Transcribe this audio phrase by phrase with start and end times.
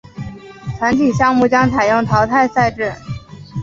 [0.79, 2.91] 团体项目将采用淘汰赛制。